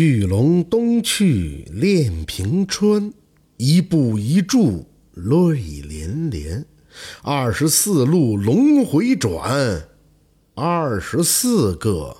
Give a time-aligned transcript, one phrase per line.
[0.00, 3.12] 巨龙东去恋平川，
[3.56, 6.64] 一步一柱泪连连。
[7.22, 9.88] 二十四路龙回转，
[10.54, 12.16] 二十四个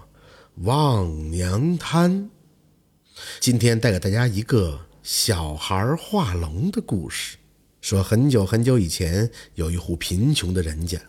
[0.62, 2.30] 望娘滩。
[3.38, 7.36] 今天带给大家一个小孩画龙的故事。
[7.80, 11.00] 说很久很久以前，有一户贫穷的人家，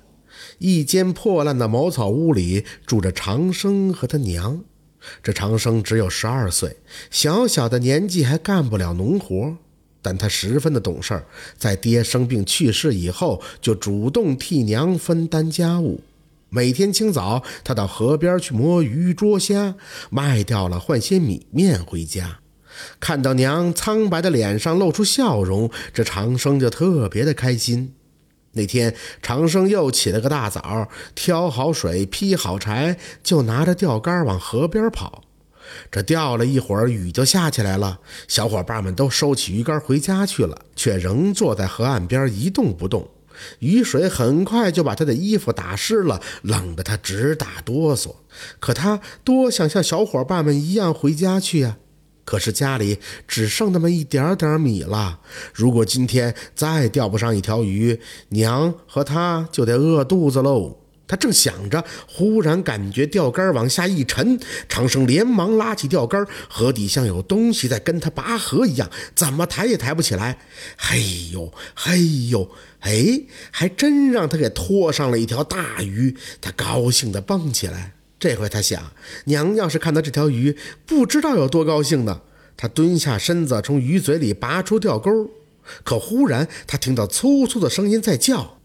[0.60, 4.64] 一间破烂的茅草屋里住着长生和他娘。
[5.24, 6.78] 这长生只有十二岁，
[7.10, 9.56] 小小的年纪还干不了农活，
[10.02, 11.24] 但他十分的懂事，
[11.58, 16.02] 在爹生病去世以后，就主动替娘分担家务。
[16.50, 19.76] 每天清早，他到河边去摸鱼捉虾，
[20.10, 22.40] 卖掉了换些米面回家。
[23.00, 27.94] 看到娘苍白的脸上露出笑容，这长生就特别的开心。
[28.54, 35.24] 那天，长生又起了个大早，挑好水，劈好柴，就拿着钓竿往河边跑。
[35.92, 38.00] 这钓了一会儿，雨就下起来了。
[38.28, 43.08] 小伙伴们都收起鱼竿回家去了，却仍坐在河岸边一动不动。
[43.60, 48.16] 雨水很快就把他的衣服打湿了，冷得他直打哆嗦。
[48.60, 51.78] 可他多想像小伙伴们一样回家去呀！
[52.30, 55.20] 可是家里只剩那么一点点米了，
[55.52, 60.78] 如果今天再钓不上一条鱼，娘和他就得饿肚子喽。
[61.08, 70.38] 他正想着，忽然感觉钓竿往下一沉，长生连忙拉起钓竿，河底像有东西在跟他拔河一样，怎么抬也抬不起来。
[70.78, 71.02] 嘿
[71.32, 72.52] 呦嘿呦，
[72.82, 76.16] 哎，还真让他给拖上了一条大鱼。
[76.40, 77.94] 他高兴地蹦起来。
[78.20, 78.92] 这回他想，
[79.26, 82.22] 娘要是看到这条鱼，不知道有多高兴呢。
[82.58, 85.10] 他蹲下身子，从鱼嘴里拔出钓钩，
[85.86, 88.60] 可忽然他听到粗粗的声音在叫：“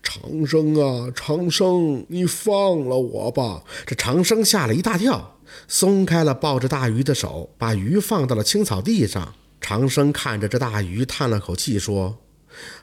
[0.00, 9.34] 长生啊，长生，你放了我吧！”这长生吓了一大跳，松开了抱着大鱼的手，把鱼放到了青草地上。
[9.60, 12.18] 长生看着这大鱼，叹了口气说：“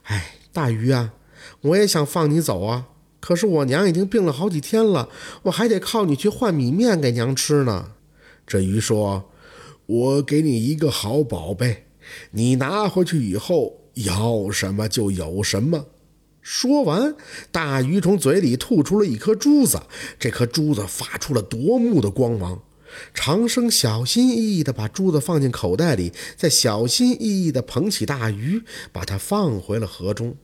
[0.03, 1.13] 哎，大鱼啊，
[1.61, 2.87] 我也想放你走啊。”
[3.21, 5.07] 可是我娘已经病了好几天了，
[5.43, 7.91] 我还得靠你去换米面给娘吃呢。
[8.45, 9.29] 这鱼说
[9.85, 11.85] ：“我给你一个好宝贝，
[12.31, 15.85] 你拿回去以后要什么就有什么。”
[16.41, 17.15] 说完，
[17.51, 19.79] 大鱼从嘴里吐出了一颗珠子，
[20.19, 22.63] 这颗珠子发出了夺目的光芒。
[23.13, 30.35] 长生小心翼翼地把珠子放进口袋里，再小心翼翼地捧起大鱼，把它放回了河中。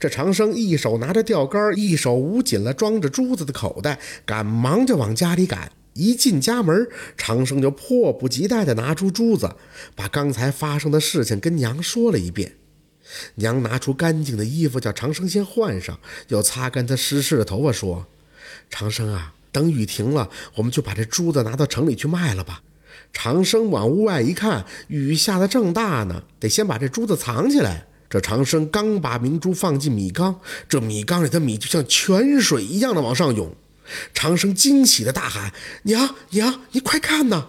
[0.00, 5.72] 这长生一手拿着钓竿，一手捂紧了装着珠子的口袋，赶忙就往家里赶。
[5.94, 9.56] 一进家门，长生就迫不及待地拿出珠子，
[9.96, 12.54] 把刚才发生的事情跟娘说了一遍。
[13.36, 18.06] 娘拿出干净的衣服，叫长生先换上，又擦干他湿湿的头发，说
[18.70, 22.62] ：“长生啊，等雨停了，我们就把这珠子拿到城里去卖了吧。”
[23.12, 27.86] 长生往屋外一看，雨下得正大呢，得先把这珠子藏起来。
[28.10, 33.54] 这长生刚把明珠放进米缸，这米缸里的米就像泉水一样的往上涌。
[34.12, 35.52] 长生惊喜的大喊
[35.84, 37.48] ：“娘娘，你快看呐！”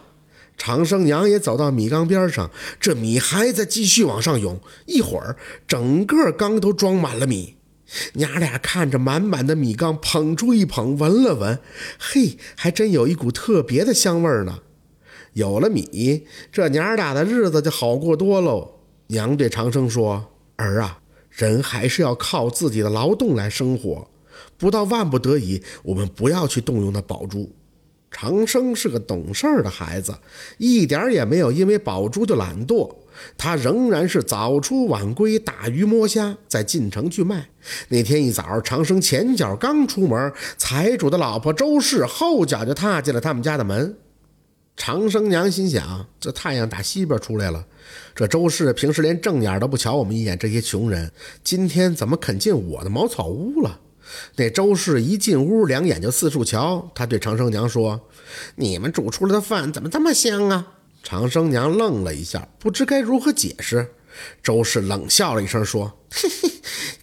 [0.57, 4.59] 长生娘也走到米缸边上，这米还在继续往上涌。
[4.85, 7.55] 一会儿，整个缸都装满了米。
[8.13, 11.59] 娘俩看着满满的米缸，捧出一捧，闻了闻，
[11.97, 14.59] 嘿，还真有一股特别的香味呢。
[15.33, 18.79] 有了米，这娘俩的日子就好过多喽。
[19.07, 20.31] 娘对长生说。
[20.59, 20.99] 儿啊，
[21.29, 24.07] 人还是要靠自己的劳动来生活，
[24.57, 27.49] 不到万不得已，我们不要去动用那宝珠。
[28.11, 30.13] 长生是个懂事的孩子，
[30.57, 32.91] 一点也没有因为宝珠就懒惰，
[33.37, 37.49] 他仍然是早出晚归，打鱼摸虾，在进城去卖。
[37.89, 43.95] 那天一早，长生前脚刚出门，财主的老婆周氏后脚就踏进了他们家的门。
[44.79, 47.65] 长生娘心想：这太阳打西边出来了。
[48.15, 51.11] 这周氏平时连正眼都不瞧我们一眼，这些穷人
[51.43, 53.77] 今天怎么肯进我的茅草屋了？
[54.37, 56.89] 那周氏一进屋，两眼就四处瞧。
[56.95, 57.99] 他对长生娘说
[58.55, 60.65] ：“你们煮出来的饭怎么这么香啊？”
[61.03, 63.91] 长生娘愣了一下，不知该如何解释。
[64.41, 66.51] 周氏冷笑了一声说：“嘿嘿，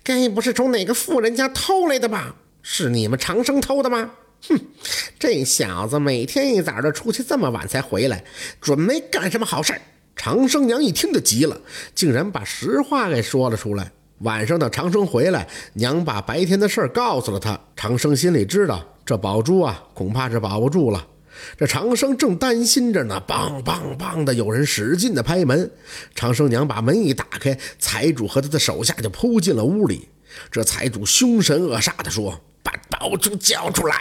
[0.02, 2.36] 该不是从哪个富人家偷来的吧？
[2.62, 4.12] 是你们长生偷的吗？”
[4.48, 4.60] 哼，
[5.18, 8.24] 这小子每天一早就出去这么晚才回来，
[8.60, 9.74] 准没干什么好事
[10.14, 11.60] 长生娘一听就急了，
[11.94, 13.92] 竟然把实话给说了出来。
[14.20, 17.60] 晚上等长生回来，娘把白天的事告诉了他。
[17.76, 21.06] 长生心里知道，这宝珠啊，恐怕是保不住了。
[21.58, 25.70] 这长生正担心着呢，梆梆梆的有人使劲的拍门。
[26.14, 30.08] 长生娘把门一打开，财主和他的手下就扑进了屋里。
[30.50, 33.96] 这财主凶神恶煞的说：“把宝珠交出来！”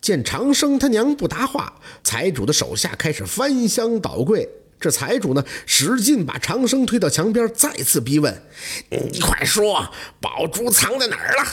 [0.00, 4.48] 见长生他娘不答话，财主的手下开始翻箱倒柜。
[4.80, 8.42] 这财主呢，使劲把长生推到墙边，再次逼问
[8.88, 9.86] ：“你快说，
[10.20, 11.44] 宝珠藏在哪儿了？”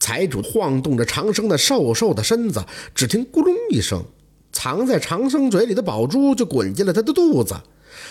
[0.00, 4.04] 财主晃动着长生那瘦瘦的身子，只听“咕隆”一声，
[4.50, 7.54] 藏在长生嘴里的宝珠就滚进了他的肚子。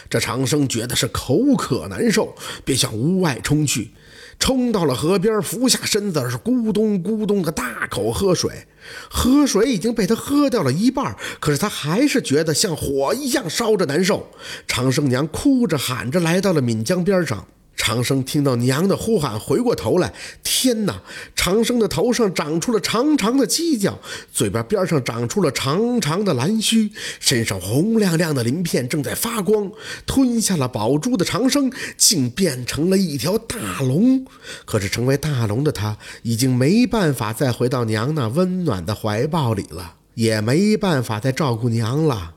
[0.09, 2.33] 这长生觉得是口渴难受，
[2.63, 3.91] 便向屋外冲去。
[4.37, 8.67] 冲到了河边，俯下身子，是咕咚咕咚的大口喝水。
[9.09, 14.27] 喝水已经被他喝掉了一半，可是他还是觉得像火一样烧着难受。
[14.67, 17.47] 长生娘哭着喊着来到了岷江边上。
[17.85, 20.11] 长生听到娘的呼喊，回过头来，
[20.43, 21.03] 天哪！
[21.35, 23.99] 长生的头上长出了长长的犄角，
[24.33, 29.71] 嘴巴边上长出了长长的蓝须，身上红亮亮的鳞片正在发光。
[30.07, 34.25] 吞下了宝珠的长生，竟变成了一条大龙。
[34.65, 42.33] 可是成为大龙的他，已经没办法再回到娘那温暖的怀抱里了，也没办法再照顾娘了。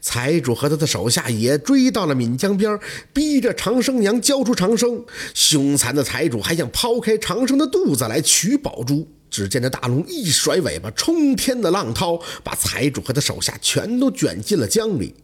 [0.00, 2.78] 财主和他的手下也追到了岷江边，
[3.12, 5.04] 逼着长生娘交出长生。
[5.34, 9.08] 凶残的财主还想抛开长生的肚子来取宝珠。
[9.30, 15.14] 只见这大龙一甩尾巴，冲天的浪涛把财主和他手下全都卷进了江里。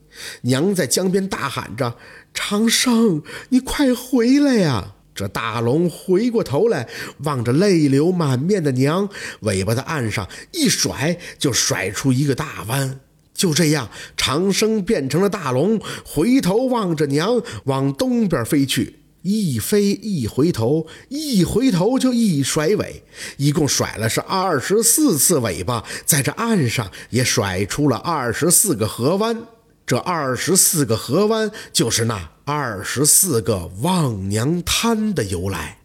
[0.42, 1.96] 娘在江边大喊着
[2.34, 6.88] ：“长生，你快回来呀！”这大龙回过头来，
[7.20, 9.08] 望着泪流满面的娘，
[9.40, 13.00] 尾巴在岸上一甩，就甩出一个大弯。
[13.34, 19.00] 就这样，长生变成了大龙，回头望着娘，往东边飞去。
[19.22, 23.02] 一飞一回头，一回头就一甩尾，
[23.38, 29.46] 一共甩了是二十四次尾巴，在这岸上也甩出了二十四个河湾。
[29.86, 35.78] 这二十四个河湾，就是那二十四个望娘滩的由来。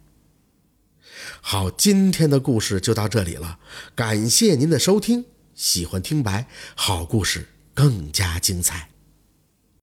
[1.42, 3.58] 好，今天的故事就到这里了，
[3.96, 5.24] 感谢您的收听。
[5.60, 8.92] 喜欢听白，好故事更加精彩。